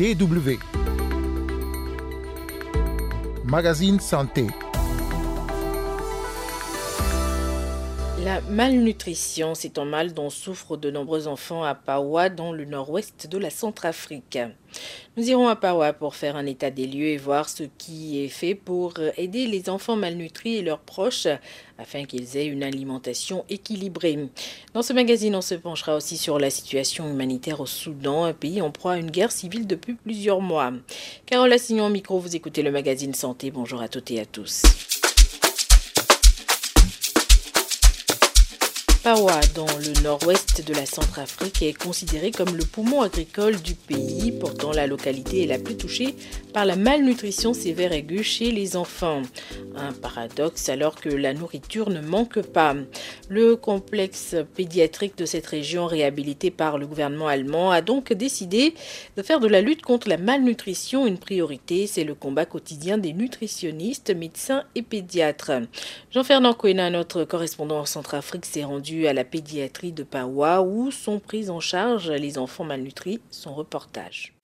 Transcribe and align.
DW. 0.00 0.58
Magazine 3.44 4.00
Santé. 4.00 4.46
La 8.24 8.42
malnutrition, 8.42 9.54
c'est 9.54 9.78
un 9.78 9.86
mal 9.86 10.12
dont 10.12 10.28
souffrent 10.28 10.76
de 10.76 10.90
nombreux 10.90 11.26
enfants 11.26 11.64
à 11.64 11.74
Pawa, 11.74 12.28
dans 12.28 12.52
le 12.52 12.66
nord-ouest 12.66 13.26
de 13.26 13.38
la 13.38 13.48
Centrafrique. 13.48 14.38
Nous 15.16 15.30
irons 15.30 15.48
à 15.48 15.56
Pawa 15.56 15.94
pour 15.94 16.14
faire 16.14 16.36
un 16.36 16.44
état 16.44 16.70
des 16.70 16.86
lieux 16.86 17.06
et 17.06 17.16
voir 17.16 17.48
ce 17.48 17.62
qui 17.78 18.22
est 18.22 18.28
fait 18.28 18.54
pour 18.54 18.94
aider 19.16 19.46
les 19.46 19.70
enfants 19.70 19.96
malnutris 19.96 20.56
et 20.56 20.62
leurs 20.62 20.80
proches 20.80 21.28
afin 21.78 22.04
qu'ils 22.04 22.36
aient 22.36 22.46
une 22.46 22.62
alimentation 22.62 23.46
équilibrée. 23.48 24.28
Dans 24.74 24.82
ce 24.82 24.92
magazine, 24.92 25.34
on 25.34 25.40
se 25.40 25.54
penchera 25.54 25.96
aussi 25.96 26.18
sur 26.18 26.38
la 26.38 26.50
situation 26.50 27.08
humanitaire 27.08 27.60
au 27.60 27.66
Soudan, 27.66 28.24
un 28.24 28.34
pays 28.34 28.60
en 28.60 28.70
proie 28.70 28.92
à 28.92 28.98
une 28.98 29.10
guerre 29.10 29.32
civile 29.32 29.66
depuis 29.66 29.94
plusieurs 29.94 30.42
mois. 30.42 30.72
Carole 31.24 31.52
Assignon 31.52 31.86
au 31.86 31.90
micro, 31.90 32.18
vous 32.18 32.36
écoutez 32.36 32.62
le 32.62 32.70
magazine 32.70 33.14
Santé. 33.14 33.50
Bonjour 33.50 33.80
à 33.80 33.88
toutes 33.88 34.10
et 34.10 34.20
à 34.20 34.26
tous. 34.26 34.62
Pawa, 39.02 39.40
dans 39.54 39.64
le 39.64 40.02
nord-ouest 40.02 40.62
de 40.66 40.74
la 40.74 40.84
Centrafrique, 40.84 41.62
est 41.62 41.72
considéré 41.72 42.32
comme 42.32 42.54
le 42.54 42.66
poumon 42.66 43.00
agricole 43.00 43.56
du 43.56 43.74
pays. 43.74 44.30
Pourtant, 44.30 44.72
la 44.72 44.86
localité 44.86 45.42
est 45.42 45.46
la 45.46 45.58
plus 45.58 45.78
touchée 45.78 46.14
par 46.52 46.66
la 46.66 46.76
malnutrition 46.76 47.54
sévère 47.54 47.92
aiguë 47.92 48.22
chez 48.22 48.50
les 48.50 48.76
enfants. 48.76 49.22
Un 49.74 49.92
paradoxe 49.92 50.68
alors 50.68 50.96
que 50.96 51.08
la 51.08 51.32
nourriture 51.32 51.88
ne 51.88 52.02
manque 52.02 52.42
pas. 52.42 52.74
Le 53.30 53.56
complexe 53.56 54.36
pédiatrique 54.54 55.16
de 55.16 55.24
cette 55.24 55.46
région, 55.46 55.86
réhabilité 55.86 56.50
par 56.50 56.76
le 56.76 56.86
gouvernement 56.86 57.28
allemand, 57.28 57.70
a 57.70 57.80
donc 57.80 58.12
décidé 58.12 58.74
de 59.16 59.22
faire 59.22 59.40
de 59.40 59.48
la 59.48 59.62
lutte 59.62 59.80
contre 59.80 60.10
la 60.10 60.18
malnutrition 60.18 61.06
une 61.06 61.18
priorité. 61.18 61.86
C'est 61.86 62.04
le 62.04 62.14
combat 62.14 62.44
quotidien 62.44 62.98
des 62.98 63.14
nutritionnistes, 63.14 64.14
médecins 64.14 64.64
et 64.74 64.82
pédiatres. 64.82 65.52
Jean-Fernand 66.10 66.52
Coena, 66.52 66.90
notre 66.90 67.24
correspondant 67.24 67.80
en 67.80 67.86
Centrafrique, 67.86 68.44
s'est 68.44 68.64
rendu 68.64 68.89
à 69.06 69.12
la 69.12 69.24
pédiatrie 69.24 69.92
de 69.92 70.02
Pawa 70.02 70.62
où 70.62 70.90
sont 70.90 71.20
pris 71.20 71.48
en 71.50 71.60
charge 71.60 72.10
les 72.10 72.38
enfants 72.38 72.64
malnutris. 72.64 73.20
Son 73.30 73.54
reportage. 73.54 74.34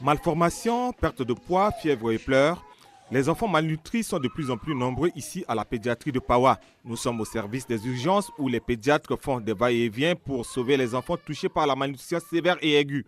Malformation, 0.00 0.92
perte 0.92 1.22
de 1.22 1.32
poids, 1.32 1.72
fièvre 1.72 2.12
et 2.12 2.18
pleurs. 2.18 2.62
Les 3.10 3.28
enfants 3.28 3.48
malnutris 3.48 4.04
sont 4.04 4.18
de 4.18 4.28
plus 4.28 4.50
en 4.50 4.56
plus 4.56 4.74
nombreux 4.74 5.10
ici 5.16 5.44
à 5.48 5.54
la 5.54 5.64
pédiatrie 5.64 6.12
de 6.12 6.20
Pawa. 6.20 6.60
Nous 6.84 6.96
sommes 6.96 7.20
au 7.20 7.24
service 7.24 7.66
des 7.66 7.84
urgences 7.86 8.30
où 8.38 8.48
les 8.48 8.60
pédiatres 8.60 9.18
font 9.20 9.40
des 9.40 9.52
va-et-vient 9.52 10.14
pour 10.14 10.46
sauver 10.46 10.76
les 10.76 10.94
enfants 10.94 11.16
touchés 11.16 11.48
par 11.48 11.66
la 11.66 11.74
malnutrition 11.74 12.20
sévère 12.30 12.56
et 12.60 12.76
aiguë. 12.78 13.04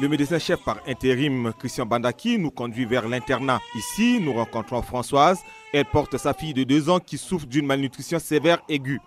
Le 0.00 0.08
médecin-chef 0.08 0.62
par 0.64 0.78
intérim, 0.86 1.52
Christian 1.58 1.86
Bandaki, 1.86 2.38
nous 2.38 2.50
conduit 2.50 2.84
vers 2.84 3.08
l'internat. 3.08 3.60
Ici, 3.76 4.20
nous 4.20 4.32
rencontrons 4.32 4.82
Françoise. 4.82 5.38
Elle 5.72 5.84
porte 5.84 6.16
sa 6.16 6.32
fille 6.32 6.54
de 6.54 6.64
deux 6.64 6.88
ans 6.88 7.00
qui 7.00 7.18
souffre 7.18 7.46
d'une 7.46 7.66
malnutrition 7.66 8.18
sévère 8.18 8.62
aiguë. 8.68 9.00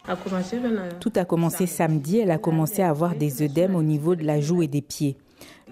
Tout 1.00 1.14
a 1.16 1.26
commencé 1.26 1.66
samedi. 1.66 2.20
Elle 2.20 2.32
a 2.32 2.38
commencé 2.38 2.82
à 2.82 2.90
avoir 2.90 3.16
des 3.16 3.42
œdèmes 3.42 3.76
au 3.76 3.84
niveau 3.84 4.16
de 4.16 4.24
la 4.24 4.42
joue 4.42 4.62
et 4.62 4.68
des 4.68 4.82
pieds. 4.82 5.18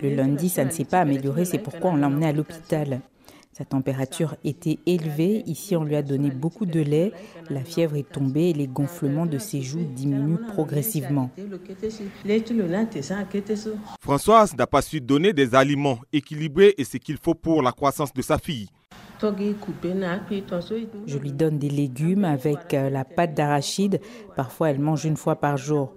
Le 0.02 0.16
lundi, 0.16 0.50
ça 0.50 0.64
ne 0.64 0.72
s'est 0.72 0.86
pas 0.86 1.02
amélioré. 1.02 1.46
C'est 1.46 1.60
pourquoi 1.60 1.92
on 1.92 1.96
l'a 1.98 2.08
emmenée 2.08 2.28
à 2.28 2.34
l'hôpital. 2.34 3.02
Sa 3.52 3.66
température 3.66 4.36
était 4.44 4.80
élevée. 4.86 5.44
Ici, 5.46 5.76
on 5.76 5.84
lui 5.84 5.96
a 5.96 6.02
donné 6.02 6.32
beaucoup 6.32 6.66
de 6.66 6.80
lait. 6.80 7.12
La 7.50 7.64
fièvre 7.64 7.98
est 7.98 8.10
tombée 8.10 8.50
et 8.50 8.54
les 8.54 8.68
gonflements 8.68 9.26
de 9.26 9.38
ses 9.38 9.62
joues 9.62 9.84
diminuent 9.84 10.48
progressivement. 10.48 11.30
Françoise 14.02 14.56
n'a 14.56 14.68
pas 14.68 14.82
su 14.82 15.02
donner 15.02 15.34
des 15.34 15.56
aliments 15.56 16.00
équilibrés 16.14 16.76
et 16.78 16.84
ce 16.84 16.98
qu'il 16.98 17.18
faut 17.18 17.36
pour 17.36 17.62
la 17.62 17.72
croissance 17.72 18.14
de 18.14 18.22
sa 18.22 18.38
fille. 18.38 18.70
Je 19.22 21.18
lui 21.18 21.34
donne 21.34 21.60
des 21.60 21.70
légumes 21.70 22.24
avec 22.24 22.74
euh, 22.74 22.90
la 22.90 23.04
pâte 23.04 23.34
d'arachide. 23.34 24.00
Parfois, 24.38 24.70
elle 24.70 24.80
mange 24.80 25.04
une 25.04 25.18
fois 25.18 25.36
par 25.36 25.58
jour. 25.58 25.94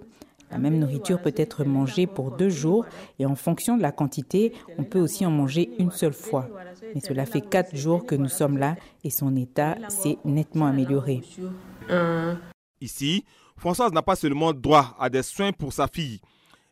La 0.53 0.59
même 0.59 0.77
nourriture 0.77 1.19
peut 1.19 1.33
être 1.35 1.63
mangée 1.63 2.05
pour 2.05 2.29
deux 2.29 2.49
jours 2.49 2.85
et 3.17 3.25
en 3.25 3.33
fonction 3.33 3.75
de 3.75 3.81
la 3.81 3.91
quantité, 3.91 4.53
on 4.77 4.83
peut 4.83 4.99
aussi 4.99 5.25
en 5.25 5.31
manger 5.31 5.71
une 5.79 5.89
seule 5.89 6.13
fois. 6.13 6.47
Mais 6.93 7.01
cela 7.01 7.25
fait 7.25 7.41
quatre 7.41 7.75
jours 7.75 8.05
que 8.05 8.15
nous 8.15 8.29
sommes 8.29 8.57
là 8.57 8.75
et 9.03 9.09
son 9.09 9.35
état 9.35 9.77
s'est 9.89 10.17
nettement 10.25 10.67
amélioré. 10.67 11.21
Ici, 12.81 13.25
Françoise 13.57 13.91
n'a 13.93 14.01
pas 14.01 14.15
seulement 14.15 14.53
droit 14.53 14.95
à 14.99 15.09
des 15.09 15.23
soins 15.23 15.51
pour 15.51 15.73
sa 15.73 15.87
fille. 15.87 16.19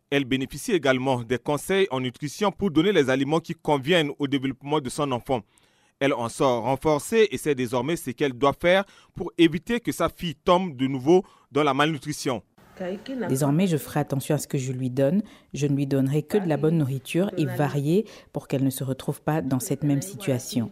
Elle 0.10 0.26
bénéficie 0.26 0.74
également 0.74 1.24
des 1.24 1.38
conseils 1.38 1.88
en 1.90 2.02
nutrition 2.02 2.52
pour 2.52 2.70
donner 2.70 2.92
les 2.92 3.10
aliments 3.10 3.40
qui 3.40 3.56
conviennent 3.56 4.12
au 4.20 4.28
développement 4.28 4.82
de 4.82 4.90
son 4.90 5.12
enfant. 5.14 5.42
Elle 6.02 6.14
en 6.14 6.30
sort 6.30 6.64
renforcée 6.64 7.28
et 7.32 7.38
sait 7.38 7.56
désormais 7.56 7.96
ce 7.96 8.10
qu'elle 8.10 8.34
doit 8.34 8.54
faire 8.60 8.84
pour 9.16 9.32
éviter 9.38 9.80
que 9.80 9.92
sa 9.92 10.10
fille 10.10 10.36
tombe 10.36 10.76
de 10.76 10.88
nouveau 10.88 11.24
dans 11.52 11.64
la 11.64 11.74
malnutrition. 11.74 12.44
Désormais, 13.28 13.68
je 13.68 13.78
ferai 13.78 14.00
attention 14.00 14.36
à 14.36 14.38
ce 14.38 14.48
que 14.48 14.58
je 14.58 14.72
lui 14.72 14.90
donne. 14.90 15.22
Je 15.54 15.68
ne 15.68 15.76
lui 15.76 15.88
donnerai 15.88 16.24
que 16.24 16.38
de 16.38 16.48
la 16.48 16.58
bonne 16.58 16.78
nourriture 16.78 17.32
et 17.38 17.46
variée 17.46 18.06
pour 18.34 18.48
qu'elle 18.48 18.64
ne 18.64 18.70
se 18.70 18.84
retrouve 18.84 19.22
pas 19.22 19.42
dans 19.42 19.60
cette 19.60 19.84
même 19.84 20.02
situation. 20.02 20.72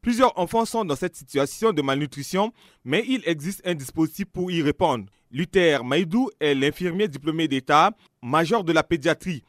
Plusieurs 0.00 0.38
enfants 0.38 0.64
sont 0.64 0.84
dans 0.84 0.96
cette 0.96 1.16
situation 1.16 1.72
de 1.72 1.82
malnutrition, 1.82 2.52
mais 2.84 3.04
il 3.06 3.22
existe 3.26 3.62
un 3.64 3.74
dispositif 3.74 4.26
pour 4.26 4.50
y 4.50 4.62
répondre. 4.62 5.06
Luther 5.30 5.82
Maïdou 5.84 6.28
est 6.40 6.54
l'infirmier 6.54 7.08
diplômé 7.08 7.48
d'État, 7.48 7.92
major 8.22 8.64
de 8.64 8.72
la 8.72 8.82
pédiatrie. 8.82 9.42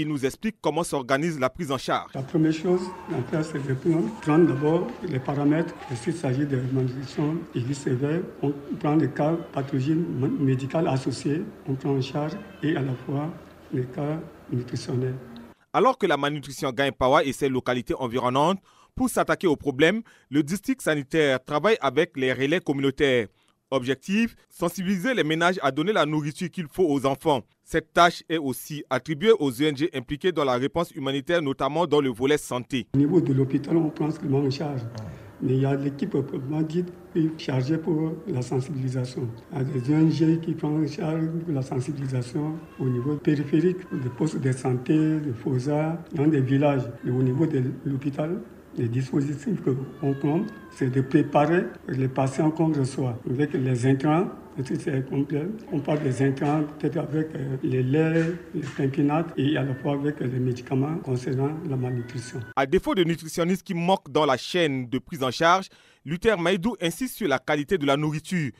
Il 0.00 0.06
nous 0.06 0.24
explique 0.24 0.58
comment 0.60 0.84
s'organise 0.84 1.40
la 1.40 1.50
prise 1.50 1.72
en 1.72 1.76
charge. 1.76 2.12
La 2.14 2.22
première 2.22 2.52
chose 2.52 2.82
à 3.10 3.20
faire, 3.32 3.44
c'est 3.44 3.58
de 3.66 3.74
prendre 4.22 4.46
d'abord 4.46 4.86
les 5.02 5.18
paramètres. 5.18 5.74
S'il 5.96 6.14
s'agit 6.14 6.46
de 6.46 6.56
malnutrition 6.72 7.36
aiguë 7.52 7.74
sévère, 7.74 8.20
on 8.40 8.52
prend 8.78 8.94
les 8.94 9.10
cas 9.10 9.32
pathologiques 9.52 9.98
médicales 10.38 10.86
associées, 10.86 11.42
on 11.68 11.74
prend 11.74 11.96
en 11.96 12.00
charge 12.00 12.34
et 12.62 12.76
à 12.76 12.82
la 12.82 12.94
fois 12.94 13.28
les 13.72 13.86
cas 13.86 14.20
nutritionnels. 14.52 15.16
Alors 15.72 15.98
que 15.98 16.06
la 16.06 16.16
malnutrition 16.16 16.70
gagne 16.70 16.92
Pawa 16.92 17.24
et 17.24 17.32
ses 17.32 17.48
localités 17.48 17.94
environnantes, 17.98 18.60
pour 18.94 19.10
s'attaquer 19.10 19.48
au 19.48 19.56
problème, 19.56 20.02
le 20.30 20.44
district 20.44 20.80
sanitaire 20.80 21.44
travaille 21.44 21.76
avec 21.80 22.16
les 22.16 22.32
relais 22.32 22.60
communautaires. 22.60 23.26
Objectif, 23.70 24.34
sensibiliser 24.48 25.12
les 25.12 25.24
ménages 25.24 25.58
à 25.62 25.70
donner 25.70 25.92
la 25.92 26.06
nourriture 26.06 26.50
qu'il 26.50 26.66
faut 26.68 26.86
aux 26.88 27.04
enfants. 27.04 27.42
Cette 27.64 27.92
tâche 27.92 28.22
est 28.26 28.38
aussi 28.38 28.82
attribuée 28.88 29.32
aux 29.38 29.62
ONG 29.62 29.90
impliquées 29.92 30.32
dans 30.32 30.44
la 30.44 30.54
réponse 30.54 30.90
humanitaire, 30.92 31.42
notamment 31.42 31.86
dans 31.86 32.00
le 32.00 32.08
volet 32.08 32.38
santé. 32.38 32.86
Au 32.94 32.98
niveau 32.98 33.20
de 33.20 33.34
l'hôpital, 33.34 33.76
on 33.76 33.90
prend 33.90 34.10
ce 34.10 34.20
en 34.26 34.50
charge. 34.50 34.80
Mais 35.42 35.52
il 35.52 35.60
y 35.60 35.66
a 35.66 35.74
l'équipe 35.74 36.08
proprement 36.08 36.62
dite 36.62 36.88
chargée 37.36 37.76
pour 37.76 38.14
la 38.26 38.40
sensibilisation. 38.40 39.28
Il 39.52 39.58
y 39.58 39.60
a 39.60 39.64
des 39.64 39.94
ONG 39.94 40.40
qui 40.40 40.52
prennent 40.54 40.82
en 40.82 40.86
charge 40.86 41.26
la 41.46 41.60
sensibilisation 41.60 42.54
au 42.80 42.88
niveau 42.88 43.16
périphérique, 43.16 43.78
des 43.92 44.08
postes 44.08 44.40
de 44.40 44.50
santé, 44.50 44.96
de 44.96 45.32
FOSA, 45.34 46.02
dans 46.14 46.26
des 46.26 46.40
villages. 46.40 46.88
Et 47.06 47.10
au 47.10 47.22
niveau 47.22 47.46
de 47.46 47.62
l'hôpital, 47.84 48.40
les 48.78 48.88
dispositifs 48.88 49.58
qu'on 50.00 50.14
prend, 50.14 50.40
c'est 50.70 50.90
de 50.90 51.00
préparer 51.00 51.64
les 51.88 52.08
patients 52.08 52.50
qu'on 52.50 52.72
reçoit 52.72 53.18
avec 53.28 53.52
les 53.52 53.86
intrants. 53.86 54.28
On 55.72 55.78
parle 55.80 56.02
des 56.02 56.22
intrants 56.22 56.64
peut-être 56.78 56.96
avec 56.98 57.28
euh, 57.34 57.56
les 57.62 57.82
laits, 57.82 58.34
les 58.54 58.62
pimpinates 58.76 59.32
et 59.36 59.56
à 59.56 59.62
la 59.62 59.74
fois 59.74 59.92
avec 59.92 60.18
les 60.18 60.26
médicaments 60.40 60.96
concernant 60.98 61.52
la 61.68 61.76
malnutrition. 61.76 62.40
À 62.56 62.66
défaut 62.66 62.94
de 62.96 63.04
nutritionnistes 63.04 63.62
qui 63.62 63.74
manquent 63.74 64.10
dans 64.10 64.26
la 64.26 64.36
chaîne 64.36 64.88
de 64.88 64.98
prise 64.98 65.22
en 65.22 65.30
charge, 65.30 65.68
Luther 66.04 66.38
Maïdou 66.38 66.74
insiste 66.80 67.16
sur 67.16 67.28
la 67.28 67.38
qualité 67.38 67.78
de 67.78 67.86
la 67.86 67.96
nourriture. 67.96 68.50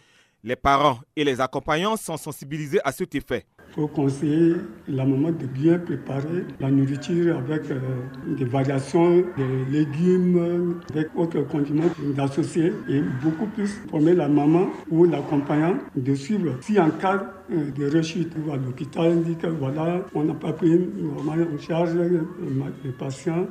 Les 0.44 0.54
parents 0.54 1.00
et 1.16 1.24
les 1.24 1.40
accompagnants 1.40 1.96
sont 1.96 2.16
sensibilisés 2.16 2.78
à 2.84 2.92
cet 2.92 3.16
effet. 3.16 3.44
Faut 3.74 3.86
conseiller 3.86 4.54
la 4.88 5.04
maman 5.04 5.30
de 5.30 5.46
bien 5.46 5.78
préparer 5.78 6.44
la 6.58 6.70
nourriture 6.70 7.36
avec 7.36 7.70
euh, 7.70 7.78
des 8.36 8.44
variations 8.44 9.16
de 9.16 9.70
légumes, 9.70 10.80
avec 10.90 11.08
autres 11.16 11.42
condiments 11.42 11.90
d'associer 12.16 12.72
et 12.88 13.02
beaucoup 13.22 13.46
plus 13.46 13.80
former 13.90 14.14
la 14.14 14.28
maman 14.28 14.68
ou 14.90 15.04
l'accompagnant 15.04 15.74
de 15.94 16.14
suivre. 16.14 16.54
Si 16.60 16.80
en 16.80 16.90
cas 16.90 17.32
euh, 17.52 17.70
de 17.70 17.96
rechute 17.96 18.32
à 18.52 18.56
l'hôpital, 18.56 19.12
on 19.16 19.20
dit 19.20 19.36
que 19.36 19.46
voilà, 19.46 20.00
on 20.14 20.24
n'a 20.24 20.34
pas 20.34 20.52
pris 20.52 20.78
normalement 20.96 21.46
en 21.54 21.58
charge 21.58 21.94
le 21.94 22.90
patient, 22.98 23.46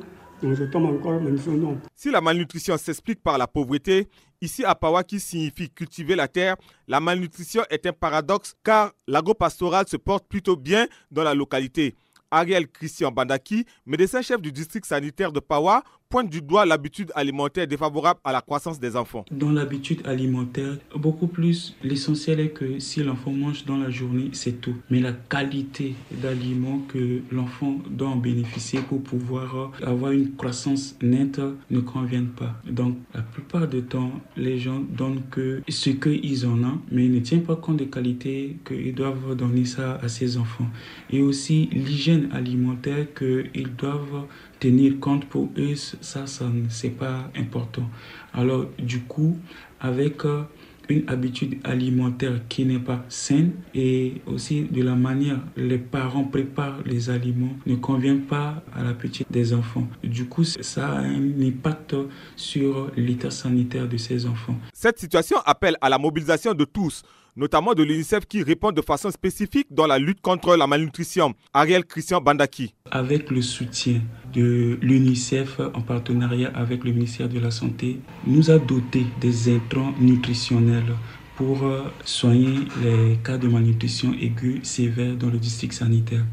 Si 1.96 2.12
la 2.12 2.22
malnutrition 2.22 2.78
s'explique 2.78 3.22
par 3.24 3.38
la 3.38 3.48
pauvreté, 3.48 4.08
ici 4.42 4.64
à 4.64 4.76
Pawa 4.76 5.04
qui 5.04 5.20
signifie 5.20 5.70
cultiver 5.70 6.16
la 6.16 6.28
terre, 6.28 6.56
la 6.88 7.00
malnutrition 7.00 7.64
est 7.70 7.86
un 7.88 7.94
paradoxe 7.94 8.54
car 8.64 8.94
l'agro-pastoral 9.08 9.88
se 9.88 9.98
porte 9.98 10.28
plutôt 10.28 10.56
bien 10.56 10.88
dans 11.10 11.24
la 11.24 11.34
localité. 11.34 11.96
Ariel 12.30 12.68
Christian 12.68 13.12
Bandaki, 13.12 13.66
médecin-chef 13.86 14.42
du 14.42 14.52
district 14.52 14.86
sanitaire 14.86 15.32
de 15.32 15.40
Pawa, 15.40 15.84
pointe 16.10 16.30
du 16.30 16.42
doigt 16.42 16.66
l'habitude 16.66 17.12
alimentaire 17.16 17.68
défavorable 17.68 18.20
à 18.24 18.32
la 18.32 18.42
croissance 18.42 18.80
des 18.80 18.96
enfants. 18.96 19.26
Dans 19.32 19.52
l'habitude 19.52 20.06
alimentaire, 20.06 20.78
beaucoup 20.96 21.28
plus, 21.28 21.76
l'essentiel 21.84 22.40
est 22.40 22.50
que 22.50 22.80
si 22.80 23.04
l'enfant 23.04 23.32
mange 23.32 23.66
dans 23.66 23.78
la 23.78 23.90
journée, 23.90 24.30
c'est 24.32 24.62
tout. 24.62 24.76
Mais 24.90 25.00
la 25.00 25.12
qualité 25.12 25.96
d'aliments 26.12 26.80
que 26.88 27.22
l'enfant 27.32 27.80
doit 27.90 28.10
en 28.10 28.16
bénéficier 28.16 28.80
pour 28.80 29.04
pouvoir 29.04 29.72
avoir 29.84 30.12
une 30.12 30.36
croissance 30.36 30.96
nette 31.02 31.42
ne 31.70 31.80
conviennent 31.82 32.30
pas. 32.30 32.56
Donc, 32.70 32.98
la 33.14 33.22
plupart 33.22 33.68
du 33.68 33.84
temps, 33.84 34.12
les 34.38 34.58
gens 34.58 34.80
donnent 34.80 35.24
que 35.30 35.62
ce 35.68 35.90
qu'ils 35.90 36.46
en 36.46 36.64
ont, 36.64 36.82
mais 36.92 37.06
ils 37.06 37.12
ne 37.14 37.20
tiennent 37.20 37.44
pas 37.44 37.56
compte 37.56 37.78
des 37.78 37.88
qualités 37.88 38.58
qu'ils 38.66 38.96
doivent 38.96 39.36
donner 39.36 39.66
ça 39.66 39.96
à 39.96 40.08
ses 40.08 40.38
enfants. 40.38 40.68
Et 41.10 41.22
aussi 41.22 41.70
l'hygiène 41.74 42.30
alimentaire 42.32 43.08
qu'ils 43.14 43.76
doivent 43.76 44.26
tenir 44.60 45.00
compte 45.00 45.26
pour 45.26 45.50
eux, 45.58 45.76
ça, 46.02 46.28
ça 46.28 46.46
c'est 46.70 46.90
pas 46.98 47.30
important. 47.36 47.90
Alors, 48.34 48.66
du 48.80 49.02
coup, 49.02 49.38
avec 49.80 50.26
euh, 50.26 50.44
une 50.90 51.04
habitude 51.10 51.60
alimentaire 51.64 52.40
qui 52.48 52.66
n'est 52.66 52.80
pas 52.80 53.04
saine 53.10 53.54
et 53.76 54.22
aussi 54.26 54.64
de 54.64 54.82
la 54.84 54.96
manière 54.96 55.40
les 55.56 55.78
parents 55.78 56.24
préparent 56.24 56.80
les 56.86 57.10
aliments 57.10 57.56
ne 57.66 57.76
convient 57.76 58.18
pas 58.18 58.64
à 58.74 58.84
la 58.84 58.94
petite 58.94 59.30
des 59.32 59.54
enfants. 59.54 59.88
Du 60.04 60.26
coup, 60.26 60.44
ça 60.44 60.88
a 60.90 61.00
un 61.00 61.42
impact 61.42 61.96
sur 62.36 62.90
l'état 62.96 63.32
sanitaire 63.32 63.88
de 63.88 63.98
ces 63.98 64.26
enfants. 64.26 64.56
Cette 64.74 65.00
situation 65.00 65.38
appelle 65.46 65.76
à 65.82 65.90
la 65.90 65.98
mobilisation 65.98 66.54
de 66.54 66.66
tous 66.66 67.04
notamment 67.38 67.74
de 67.74 67.84
l'UNICEF 67.84 68.26
qui 68.26 68.44
répond 68.44 68.72
de 68.72 68.82
façon 68.82 69.12
spécifique 69.12 69.68
dans 69.72 69.88
la 69.88 70.00
lutte 70.00 70.22
contre 70.22 70.58
la 70.58 70.68
malnutrition. 70.68 71.34
Ariel 71.54 71.86
Christian 71.86 72.20
Bandaki. 72.20 72.74
Avec 72.92 73.30
le 73.32 73.42
soutien 73.42 74.02
de 74.34 74.78
l'UNICEF 74.82 75.60
en 75.74 75.82
partenariat 75.82 76.52
avec 76.56 76.84
le 76.84 76.92
ministère 76.92 77.30
de 77.30 77.40
la 77.40 77.52
Santé, 77.52 78.00
nous 78.26 78.50
a 78.50 78.58
doté 78.58 79.06
des 79.22 79.56
intrants 79.56 79.94
nutritionnels 80.00 80.96
pour 81.36 81.64
euh, 81.64 81.84
soigner 82.04 82.58
les 82.84 83.18
cas 83.24 83.38
de 83.38 83.48
malnutrition 83.48 84.12
aiguë 84.20 84.60
sévère 84.64 85.16
dans 85.16 85.30
le 85.30 85.38
district 85.38 85.74
sanitaire. 85.74 86.26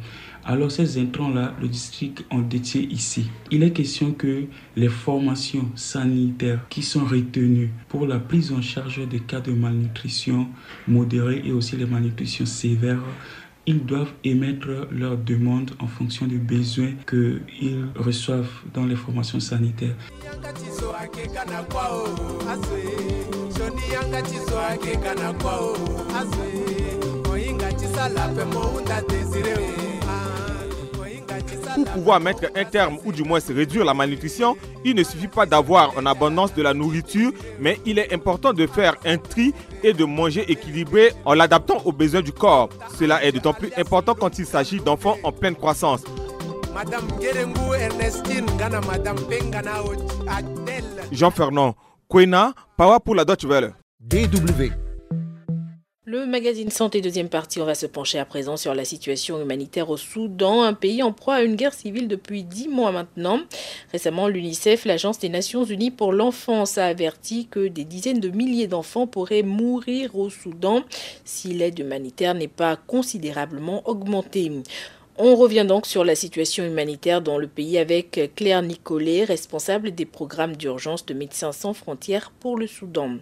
Alors 0.47 0.71
ces 0.71 0.99
intrants-là, 0.99 1.55
le 1.61 1.69
district 1.69 2.25
en 2.31 2.41
détient 2.41 2.83
ici. 2.83 3.31
Il 3.51 3.63
est 3.63 3.73
question 3.73 4.13
que 4.13 4.45
les 4.77 4.89
formations 4.89 5.71
sanitaires 5.75 6.61
qui 6.69 6.83
sont 6.83 7.05
retenues 7.05 7.71
pour 7.89 8.07
la 8.07 8.19
prise 8.19 8.53
en 8.53 8.61
charge 8.61 9.07
des 9.09 9.21
cas 9.21 9.41
de 9.41 9.53
malnutrition 9.53 10.49
modérée 10.87 11.43
et 11.45 11.53
aussi 11.53 11.77
les 11.77 11.87
malnutritions 11.87 12.47
sévères 12.47 13.03
ils 13.67 13.85
doivent 13.85 14.13
émettre 14.25 14.69
leurs 14.91 15.17
demandes 15.17 15.71
en 15.79 15.87
fonction 15.87 16.27
des 16.27 16.37
besoins 16.37 16.93
qu'ils 17.09 17.87
reçoivent 17.97 18.51
dans 18.75 18.85
les 18.85 18.97
formations 18.97 19.41
sanitaires. 19.41 19.97
Pour 31.95 32.03
pouvoir 32.03 32.19
mettre 32.19 32.51
un 32.57 32.65
terme 32.65 32.99
ou 33.05 33.13
du 33.13 33.23
moins 33.23 33.39
se 33.39 33.53
réduire 33.53 33.85
la 33.85 33.95
malnutrition, 33.95 34.57
il 34.85 34.97
ne 34.97 35.05
suffit 35.05 35.29
pas 35.29 35.47
d'avoir 35.47 35.97
en 35.97 36.05
abondance 36.07 36.53
de 36.53 36.61
la 36.61 36.75
nourriture, 36.75 37.31
mais 37.61 37.79
il 37.87 38.01
est 38.01 38.13
important 38.13 38.53
de 38.53 38.67
faire 38.67 38.97
un 39.05 39.17
tri 39.17 39.55
et 39.85 39.93
de 39.93 40.05
manger 40.05 40.45
équilibré 40.51 41.13
en 41.25 41.35
l'adaptant 41.35 41.81
aux 41.85 41.93
besoins 41.93 42.21
du 42.21 42.33
corps. 42.33 42.69
Cela 42.99 43.25
est 43.25 43.31
d'autant 43.31 43.53
plus 43.53 43.71
important 43.77 44.15
quand 44.19 44.41
il 44.41 44.45
s'agit 44.45 44.81
d'enfants 44.81 45.19
en 45.23 45.31
pleine 45.31 45.55
croissance. 45.55 46.03
Jean-Fernand 51.13 51.77
Kwena, 52.09 52.55
Power 52.77 52.99
pour 53.05 53.15
la 53.15 53.25
Deutsche 53.25 53.45
Welle. 53.45 53.73
DW 54.01 54.84
le 56.15 56.27
magazine 56.27 56.71
Santé 56.71 57.01
deuxième 57.01 57.29
partie, 57.29 57.61
on 57.61 57.65
va 57.65 57.75
se 57.75 57.87
pencher 57.87 58.21
à 58.21 58.25
présent 58.25 58.57
sur 58.57 58.73
la 58.73 58.85
situation 58.85 59.43
humanitaire 59.43 59.91
au 59.91 59.97
Soudan, 59.97 60.63
un 60.63 60.73
pays 60.73 61.03
en 61.03 61.13
proie 61.13 61.35
à 61.35 61.43
une 61.43 61.57
guerre 61.57 61.75
civile 61.75 62.07
depuis 62.07 62.45
dix 62.45 62.69
mois 62.69 62.93
maintenant. 62.93 63.41
Récemment, 63.91 64.29
l'UNICEF, 64.29 64.85
l'Agence 64.85 65.19
des 65.19 65.29
Nations 65.29 65.65
Unies 65.65 65.91
pour 65.91 66.13
l'enfance, 66.13 66.79
a 66.79 66.87
averti 66.87 67.49
que 67.51 67.67
des 67.67 67.83
dizaines 67.83 68.21
de 68.21 68.29
milliers 68.29 68.69
d'enfants 68.69 69.09
pourraient 69.09 69.43
mourir 69.43 70.17
au 70.17 70.31
Soudan 70.31 70.85
si 71.25 71.49
l'aide 71.49 71.81
humanitaire 71.81 72.35
n'est 72.35 72.47
pas 72.47 72.77
considérablement 72.77 73.83
augmentée. 73.89 74.53
On 75.19 75.35
revient 75.35 75.65
donc 75.67 75.87
sur 75.87 76.05
la 76.05 76.15
situation 76.15 76.65
humanitaire 76.65 77.23
dans 77.23 77.39
le 77.39 77.49
pays 77.49 77.77
avec 77.77 78.33
Claire 78.37 78.63
Nicolet, 78.63 79.25
responsable 79.25 79.93
des 79.93 80.07
programmes 80.07 80.57
d'urgence 80.57 81.07
de 81.07 81.15
Médecins 81.15 81.53
sans 81.53 81.75
frontières 81.75 82.31
pour 82.39 82.57
le 82.57 82.69
Soudan. 82.69 83.19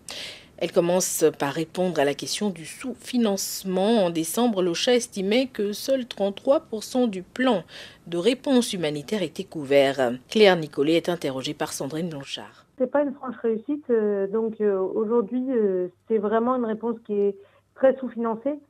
Elle 0.62 0.70
commence 0.70 1.24
par 1.40 1.54
répondre 1.54 1.98
à 1.98 2.04
la 2.04 2.14
question 2.14 2.50
du 2.50 2.64
sous-financement. 2.64 4.04
En 4.04 4.10
décembre, 4.10 4.62
l'OCHA 4.62 4.94
estimait 4.94 5.48
que 5.48 5.72
seuls 5.72 6.02
33% 6.02 7.10
du 7.10 7.24
plan 7.24 7.64
de 8.06 8.16
réponse 8.16 8.72
humanitaire 8.72 9.24
était 9.24 9.42
couvert. 9.42 10.12
Claire 10.30 10.54
Nicolet 10.54 10.92
est 10.94 11.08
interrogée 11.08 11.52
par 11.52 11.72
Sandrine 11.72 12.10
Blanchard. 12.10 12.64
n'est 12.78 12.86
pas 12.86 13.02
une 13.02 13.12
franche 13.12 13.34
réussite. 13.42 13.90
Euh, 13.90 14.28
donc 14.28 14.60
euh, 14.60 14.78
aujourd'hui, 14.78 15.44
euh, 15.50 15.88
c'est 16.06 16.18
vraiment 16.18 16.54
une 16.54 16.64
réponse 16.64 16.96
qui 17.06 17.14
est 17.14 17.36
très 17.74 17.96
sous-financée. 17.96 18.60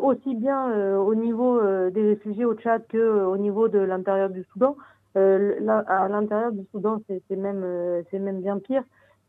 aussi 0.00 0.34
bien 0.34 0.96
au 0.96 1.14
niveau 1.14 1.60
des 1.90 2.02
réfugiés 2.14 2.46
au 2.46 2.54
Tchad 2.54 2.82
qu'au 2.90 3.36
niveau 3.36 3.68
de 3.68 3.78
l'intérieur 3.78 4.30
du 4.30 4.42
Soudan. 4.44 4.74
à 5.14 6.08
l'intérieur 6.08 6.52
du 6.52 6.64
Soudan, 6.72 7.02
c'est 7.06 7.36
même, 7.36 7.62
c'est 8.10 8.18
même 8.18 8.40
bien 8.40 8.58
pire. 8.58 8.84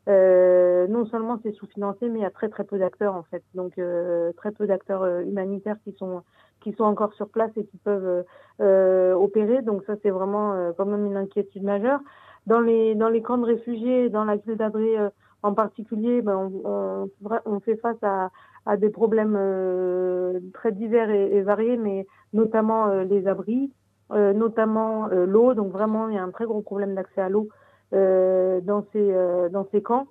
Euh, 0.07 0.88
non 0.88 1.06
seulement 1.07 1.38
c'est 1.44 1.51
sous-financé, 1.51 2.07
mais 2.07 2.19
il 2.19 2.21
y 2.21 2.25
a 2.25 2.31
très 2.31 2.48
très 2.48 2.63
peu 2.63 2.80
d'acteurs 2.80 3.15
en 3.15 3.24
fait. 3.24 3.44
Donc 3.56 3.77
euh, 3.77 4.31
très 4.38 4.51
peu 4.51 4.65
d'acteurs 4.65 5.04
euh, 5.04 5.21
humanitaires 5.21 5.75
qui 5.83 5.92
sont 5.94 6.24
qui 6.62 6.71
sont 6.74 6.86
encore 6.86 7.13
sur 7.13 7.27
place 7.30 7.51
et 7.57 7.65
qui 7.65 7.77
peuvent 7.77 8.24
euh, 8.62 9.13
opérer. 9.13 9.62
Donc 9.62 9.83
ça 9.86 9.95
c'est 10.01 10.09
vraiment 10.09 10.71
quand 10.77 10.86
même 10.86 11.06
une 11.06 11.18
inquiétude 11.18 11.63
majeure. 11.63 12.00
Dans 12.45 12.62
les 12.62 12.95
dans 12.95 13.09
les 13.09 13.21
camps 13.21 13.38
de 13.38 13.45
réfugiés, 13.45 14.09
dans 14.09 14.24
la 14.24 14.38
ville 14.38 14.56
d'Adré 14.56 14.95
en 15.44 15.54
particulier, 15.54 16.21
ben, 16.21 16.51
on, 16.65 17.10
on, 17.24 17.39
on, 17.45 17.60
fait 17.60 17.75
face 17.75 18.01
à, 18.01 18.31
à 18.65 18.75
des 18.77 18.89
problèmes 18.89 19.38
très 20.53 20.71
divers 20.71 21.12
et, 21.12 21.36
et, 21.36 21.42
variés, 21.42 21.77
mais 21.77 22.07
notamment 22.33 22.88
les 23.03 23.27
abris, 23.27 23.71
notamment 24.10 25.07
l'eau. 25.07 25.53
Donc 25.53 25.71
vraiment 25.74 26.07
il 26.07 26.15
y 26.15 26.18
a 26.18 26.24
un 26.24 26.31
très 26.31 26.45
gros 26.45 26.62
problème 26.62 26.95
d'accès 26.95 27.21
à 27.21 27.30
l'eau. 27.30 27.50
Euh, 27.94 28.60
dans 28.60 28.86
ces 28.91 29.13
euh, 29.13 29.48
dans 29.48 29.65
ces 29.72 29.82
camps. 29.82 30.08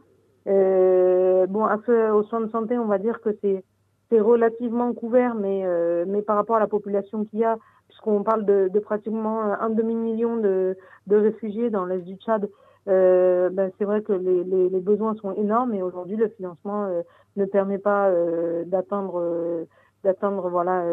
Euh, 0.47 1.47
bon, 1.47 1.67
à 1.67 1.79
ce, 1.85 2.11
aux 2.11 2.23
soins 2.23 2.41
de 2.41 2.51
santé, 2.51 2.79
on 2.79 2.87
va 2.87 2.97
dire 2.97 3.21
que 3.21 3.37
c'est 3.43 3.65
c'est 4.09 4.21
relativement 4.21 4.95
couvert, 4.95 5.35
mais 5.35 5.65
mais 6.07 6.23
par 6.23 6.37
rapport 6.37 6.57
à 6.57 6.61
la 6.61 6.69
population 6.69 7.25
qu'il 7.25 7.41
y 7.41 7.45
a, 7.45 7.59
puisqu'on 7.89 8.23
parle 8.23 8.47
de, 8.47 8.69
de, 8.73 8.79
pratiquement 8.79 9.43
un 9.43 9.69
demi-million 9.69 10.37
de, 10.37 10.77
de 11.07 11.17
réfugiés 11.17 11.71
dans 11.71 11.85
l'est 11.85 12.01
du 12.01 12.15
Tchad, 12.15 12.49
euh, 12.89 13.51
ben 13.51 13.71
c'est 13.79 13.85
vrai 13.85 14.01
que 14.03 14.13
les, 14.13 14.45
les, 14.45 14.69
les, 14.69 14.81
besoins 14.81 15.17
sont 15.17 15.33
énormes 15.33 15.75
et 15.75 15.83
aujourd'hui 15.83 16.17
le 16.17 16.29
financement 16.29 16.85
euh, 16.85 17.03
ne 17.35 17.45
permet 17.45 17.79
pas 17.79 18.09
euh, 18.09 18.65
d'atteindre 18.65 19.67
d'atteindre 20.05 20.49
voilà 20.49 20.85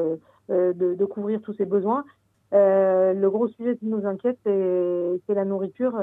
de, 0.49 0.73
de, 0.73 1.05
couvrir 1.05 1.39
tous 1.41 1.53
ces 1.53 1.65
besoins. 1.65 2.03
Le 2.53 3.27
gros 3.29 3.47
sujet 3.49 3.75
qui 3.77 3.87
nous 3.87 4.05
inquiète 4.05 4.37
c'est 4.43 5.33
la 5.33 5.45
nourriture 5.45 5.99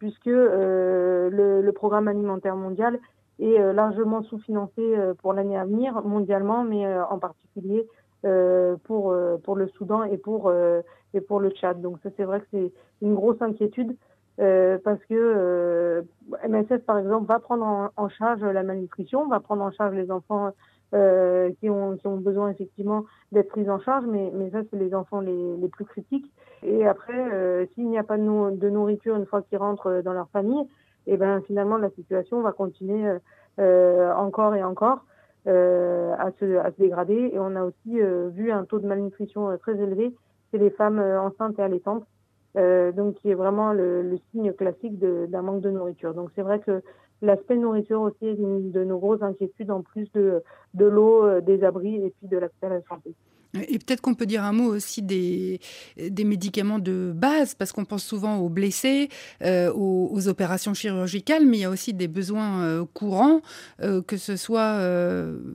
puisque 0.00 0.26
euh, 0.26 1.30
le, 1.30 1.60
le, 1.60 1.72
programme 1.72 2.08
alimentaire 2.08 2.56
mondial 2.56 2.98
est 3.38 3.60
euh, 3.60 3.72
largement 3.72 4.22
sous-financé 4.24 4.80
euh, 4.80 5.14
pour 5.14 5.34
l'année 5.34 5.56
à 5.56 5.64
venir 5.64 6.02
mondialement, 6.02 6.64
mais 6.64 6.84
en 7.04 7.18
particulier 7.18 7.86
pour 8.84 9.16
pour 9.44 9.56
le 9.56 9.68
Soudan 9.68 10.04
et 10.04 10.18
pour 10.18 10.52
et 11.14 11.20
pour 11.22 11.40
le 11.40 11.48
Tchad. 11.48 11.80
Donc 11.80 11.96
ça 12.02 12.10
c'est 12.18 12.24
vrai 12.24 12.40
que 12.40 12.46
c'est 12.50 12.72
une 13.00 13.14
grosse 13.14 13.40
inquiétude 13.40 13.96
parce 14.36 15.02
que 15.08 16.04
MSF 16.46 16.84
par 16.84 16.98
exemple 16.98 17.26
va 17.26 17.38
prendre 17.38 17.64
en, 17.64 17.88
en, 17.96 18.08
charge 18.10 18.42
la 18.42 18.62
malnutrition, 18.62 19.26
va 19.26 19.40
prendre 19.40 19.62
en 19.62 19.70
charge 19.70 19.94
les 19.94 20.10
enfants 20.10 20.52
euh, 20.94 21.50
qui, 21.60 21.70
ont, 21.70 21.96
qui 21.96 22.06
ont 22.06 22.16
besoin 22.16 22.50
effectivement 22.50 23.04
d'être 23.32 23.48
pris 23.48 23.68
en 23.70 23.78
charge, 23.80 24.04
mais, 24.06 24.30
mais 24.34 24.50
ça, 24.50 24.60
c'est 24.70 24.78
les 24.78 24.94
enfants 24.94 25.20
les, 25.20 25.56
les, 25.56 25.68
plus 25.68 25.84
critiques. 25.84 26.30
Et 26.62 26.86
après, 26.86 27.32
euh, 27.32 27.66
s'il 27.74 27.88
n'y 27.88 27.98
a 27.98 28.02
pas 28.02 28.18
de, 28.18 28.68
nourriture 28.68 29.16
une 29.16 29.26
fois 29.26 29.42
qu'ils 29.42 29.58
rentrent 29.58 30.02
dans 30.04 30.12
leur 30.12 30.28
famille, 30.30 30.66
et 31.06 31.14
eh 31.14 31.16
ben 31.16 31.40
finalement, 31.46 31.78
la 31.78 31.90
situation 31.90 32.42
va 32.42 32.52
continuer 32.52 33.10
euh, 33.58 34.12
encore 34.14 34.54
et 34.54 34.62
encore 34.62 35.04
euh, 35.46 36.14
à, 36.18 36.30
se, 36.38 36.56
à 36.58 36.70
se 36.70 36.76
dégrader. 36.78 37.30
Et 37.32 37.38
on 37.38 37.56
a 37.56 37.64
aussi 37.64 38.00
euh, 38.00 38.28
vu 38.28 38.50
un 38.52 38.64
taux 38.64 38.78
de 38.78 38.86
malnutrition 38.86 39.56
très 39.58 39.72
élevé 39.72 40.14
chez 40.50 40.58
les 40.58 40.70
femmes 40.70 40.98
enceintes 40.98 41.58
et 41.58 41.62
allaitantes. 41.62 42.04
Euh, 42.56 42.90
donc 42.90 43.14
qui 43.14 43.30
est 43.30 43.34
vraiment 43.34 43.72
le, 43.72 44.18
signe 44.32 44.52
classique 44.52 44.98
d'un 44.98 45.42
manque 45.42 45.60
de 45.60 45.70
nourriture. 45.70 46.14
Donc 46.14 46.30
c'est 46.34 46.42
vrai 46.42 46.58
que 46.58 46.82
L'aspect 47.22 47.56
nourriture 47.56 48.00
aussi 48.00 48.26
est 48.26 48.34
une 48.34 48.70
de 48.70 48.82
nos 48.82 48.98
grosses 48.98 49.22
inquiétudes 49.22 49.70
en 49.70 49.82
plus 49.82 50.10
de, 50.12 50.42
de 50.74 50.86
l'eau, 50.86 51.24
euh, 51.24 51.40
des 51.42 51.64
abris 51.64 51.96
et 51.96 52.14
puis 52.18 52.28
de 52.28 52.38
l'accès 52.38 52.66
à 52.66 52.70
la 52.70 52.82
santé. 52.82 53.14
Et 53.54 53.78
peut-être 53.78 54.00
qu'on 54.00 54.14
peut 54.14 54.26
dire 54.26 54.44
un 54.44 54.52
mot 54.52 54.72
aussi 54.72 55.02
des, 55.02 55.60
des 55.96 56.24
médicaments 56.24 56.78
de 56.78 57.12
base, 57.14 57.54
parce 57.54 57.72
qu'on 57.72 57.84
pense 57.84 58.04
souvent 58.04 58.38
aux 58.38 58.48
blessés, 58.48 59.08
euh, 59.42 59.72
aux, 59.74 60.28
opérations 60.28 60.74
chirurgicales, 60.74 61.46
mais 61.46 61.58
il 61.58 61.60
y 61.60 61.64
a 61.64 61.70
aussi 61.70 61.92
des 61.92 62.06
besoins 62.06 62.62
euh, 62.62 62.84
courants, 62.94 63.40
euh, 63.82 64.02
que 64.02 64.16
ce 64.16 64.36
soit 64.36 64.78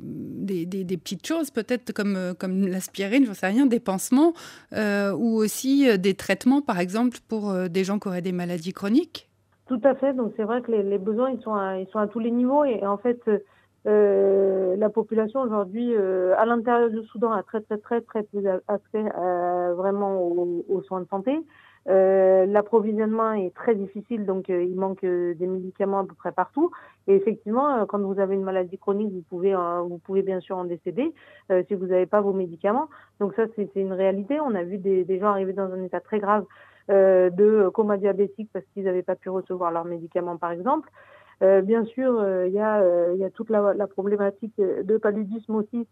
des, 0.02 0.66
des, 0.66 0.98
petites 0.98 1.26
choses, 1.26 1.52
peut-être 1.52 1.94
comme, 1.94 2.34
comme 2.38 2.68
l'aspirine, 2.68 3.24
je 3.24 3.30
ne 3.30 3.36
sais 3.36 3.48
rien, 3.48 3.66
des 3.66 3.80
pansements, 3.80 4.34
ou 4.74 5.38
aussi 5.38 5.98
des 5.98 6.16
traitements, 6.16 6.62
par 6.62 6.80
exemple, 6.80 7.20
pour 7.28 7.54
des 7.70 7.84
gens 7.84 8.00
qui 8.00 8.08
auraient 8.08 8.22
des 8.22 8.32
maladies 8.32 8.74
chroniques. 8.74 9.30
Tout 9.68 9.80
à 9.84 9.96
fait. 9.96 10.14
Donc 10.14 10.34
c'est 10.38 10.44
vrai 10.44 10.62
que 10.62 10.72
les, 10.72 10.84
les, 10.84 11.00
besoins 11.00 11.32
ils 11.32 11.42
sont 11.42 11.56
à, 11.56 11.80
ils 11.80 11.88
sont 11.88 11.98
à 11.98 12.08
tous 12.08 12.20
les 12.20 12.30
niveaux 12.30 12.66
et 12.66 12.86
en 12.86 12.98
fait 12.98 13.20
euh, 13.88 14.76
la 14.78 14.90
population 14.90 15.42
aujourd'hui 15.42 15.94
euh, 15.94 16.34
à 16.38 16.46
l'intérieur 16.46 16.90
du 16.90 17.04
Soudan 17.06 17.32
a 17.32 17.44
très 17.44 17.62
très 17.62 17.78
très 17.78 18.02
très 18.02 18.24
peu 18.24 18.40
accès 18.68 19.04
euh, 19.18 19.76
vraiment 19.76 20.20
aux, 20.20 20.82
soins 20.84 21.02
de 21.02 21.08
santé. 21.08 21.38
L'approvisionnement 21.88 23.34
est 23.34 23.54
très 23.54 23.76
difficile, 23.76 24.26
donc 24.26 24.50
il 24.50 24.76
manque 24.76 25.06
des 25.06 25.46
médicaments 25.46 26.00
à 26.00 26.04
peu 26.04 26.16
près 26.16 26.32
partout. 26.32 26.72
Et 27.08 27.16
effectivement, 27.16 27.86
quand 27.86 28.00
vous 28.00 28.20
avez 28.20 28.34
une 28.34 28.44
maladie 28.44 28.80
chronique, 28.80 29.14
vous 29.14 29.22
pouvez 29.30 29.54
vous 29.54 30.00
pouvez 30.00 30.24
bien 30.24 30.40
sûr 30.40 30.58
en 30.58 30.66
décéder 30.66 31.14
si 31.68 31.76
vous 31.76 31.86
n'avez 31.86 32.08
pas 32.08 32.22
vos 32.22 32.34
médicaments. 32.34 32.90
Donc 33.20 33.36
ça 33.36 33.44
c'est 33.56 33.70
une 33.76 33.94
réalité. 33.94 34.40
On 34.40 34.56
a 34.56 34.64
vu 34.64 34.80
des, 34.80 35.04
des, 35.04 35.20
gens 35.20 35.28
arriver 35.28 35.54
dans 35.54 35.72
un 35.72 35.84
état 35.84 36.00
très 36.00 36.18
grave 36.18 36.46
de 36.90 37.70
coma 37.70 37.98
diabétique 37.98 38.50
parce 38.52 38.66
qu'ils 38.74 38.86
n'avaient 38.86 39.04
pas 39.04 39.16
pu 39.16 39.30
recevoir 39.30 39.72
leurs 39.72 39.86
médicaments 39.86 40.38
par 40.38 40.52
exemple. 40.52 40.90
Euh, 41.44 41.62
bien 41.62 41.84
sûr, 41.86 42.18
euh, 42.18 42.48
il 42.48 42.54
y, 42.54 42.60
a, 42.60 42.82
euh, 42.82 43.16
y 43.18 43.24
a 43.24 43.30
toute 43.30 43.50
la, 43.50 43.74
la, 43.74 43.88
problématique 43.88 44.56
de 44.58 44.98
paludisme 44.98 45.56
aussi 45.56 45.88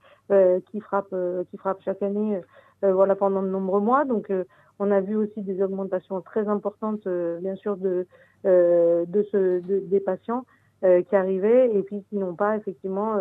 qui 0.72 0.80
frappe 0.80 1.14
qui 1.50 1.58
frappe 1.58 1.82
chaque 1.84 2.02
année, 2.02 2.42
voilà 2.82 3.16
pendant 3.16 3.42
de 3.42 3.48
nombreux 3.48 3.82
mois. 3.82 4.06
Donc, 4.06 4.32
on 4.80 4.92
a 4.92 5.02
vu 5.02 5.16
aussi 5.16 5.42
des 5.42 5.62
augmentations 5.62 6.22
très 6.22 6.48
importantes, 6.48 7.08
bien 7.42 7.56
sûr, 7.56 7.78
de 7.78 8.08
de, 8.46 9.24
ce, 9.32 9.60
des 9.60 10.00
patients 10.00 10.46
qui 10.82 11.16
arrivaient 11.16 11.74
et 11.76 11.84
puis 11.84 12.04
qui 12.10 12.18
n'ont 12.18 12.36
pas 12.36 12.58
effectivement 12.58 13.18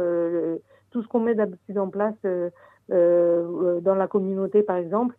tout 0.90 1.02
ce 1.02 1.08
qu'on 1.08 1.20
met 1.20 1.34
d'habitude 1.34 1.78
en 1.78 1.88
place 1.88 2.14
dans 2.88 3.94
la 3.94 4.06
communauté, 4.06 4.62
par 4.62 4.76
exemple. 4.76 5.16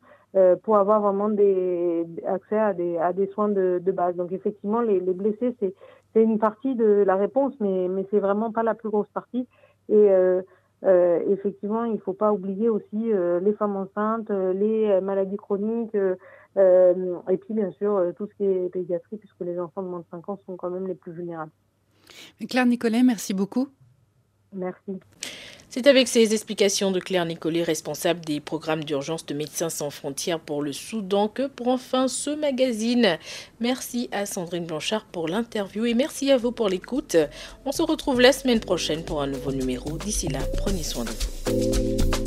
pour 0.64 0.78
avoir 0.78 1.02
vraiment 1.02 1.30
des, 1.30 2.06
accès 2.26 2.58
à 2.58 2.74
des, 2.74 2.98
à 2.98 3.14
des 3.14 3.28
soins 3.28 3.50
de, 3.50 3.80
de 3.84 3.92
base. 3.92 4.16
Donc 4.16 4.32
effectivement, 4.32 4.82
les, 4.82 5.00
les 5.00 5.14
blessés, 5.14 5.56
c'est 5.60 5.74
c'est 6.14 6.24
une 6.24 6.40
partie 6.40 6.76
de 6.76 7.04
la 7.06 7.16
réponse, 7.16 7.54
mais, 7.60 7.88
mais 7.88 8.06
c'est 8.12 8.20
vraiment 8.20 8.52
pas 8.52 8.64
la 8.64 8.76
plus 8.76 8.90
grosse 8.90 9.08
partie. 9.14 9.48
Et 9.90 9.94
euh, 9.96 10.42
euh, 10.84 11.20
effectivement, 11.32 11.86
il 11.86 11.94
ne 11.94 11.98
faut 11.98 12.14
pas 12.14 12.32
oublier 12.32 12.70
aussi 12.70 13.12
euh, 13.12 13.40
les 13.40 13.54
femmes 13.54 13.76
enceintes, 13.76 14.30
les 14.30 15.00
maladies 15.02 15.38
chroniques, 15.38 15.96
et 15.96 17.38
puis 17.38 17.54
bien 17.54 17.72
sûr 17.72 18.14
tout 18.16 18.28
ce 18.28 18.36
qui 18.36 18.46
est 18.46 18.70
pédiatrie, 18.70 19.18
puisque 19.18 19.42
les 19.42 19.60
enfants 19.60 19.82
de 19.82 19.88
moins 19.88 20.00
de 20.00 20.06
5 20.12 20.30
ans 20.30 20.40
sont 20.46 20.56
quand 20.56 20.70
même 20.70 20.88
les 20.88 20.96
plus 20.96 21.12
vulnérables. 21.12 21.52
Claire 22.48 22.66
Nicolet, 22.66 23.02
merci 23.02 23.34
beaucoup. 23.34 23.70
Merci. 24.54 25.00
C'est 25.76 25.88
avec 25.88 26.08
ces 26.08 26.36
explications 26.36 26.92
de 26.92 27.00
Claire 27.00 27.26
Nicolet, 27.26 27.64
responsable 27.64 28.20
des 28.24 28.40
programmes 28.40 28.84
d'urgence 28.84 29.26
de 29.26 29.34
Médecins 29.34 29.72
sans 29.72 29.90
frontières 29.90 30.40
pour 30.40 30.62
le 30.62 30.72
Soudan, 30.72 31.28
que 31.28 31.48
prend 31.48 31.80
fin 31.80 32.08
ce 32.08 32.30
magazine. 32.30 33.18
Merci 33.60 34.08
à 34.12 34.28
Sandrine 34.28 34.68
Blanchard 34.68 35.06
pour 35.06 35.28
l'interview 35.28 35.88
et 35.88 35.96
merci 35.96 36.30
à 36.32 36.38
vous 36.38 36.52
pour 36.52 36.70
l'écoute. 36.70 37.18
On 37.66 37.72
se 37.72 37.82
retrouve 37.82 38.22
la 38.22 38.34
semaine 38.34 38.60
prochaine 38.60 39.04
pour 39.04 39.24
un 39.24 39.28
nouveau 39.28 39.52
numéro. 39.52 39.98
D'ici 39.98 40.28
là, 40.28 40.42
prenez 40.60 40.84
soin 40.84 41.06
de 41.06 41.10
vous. 41.10 42.23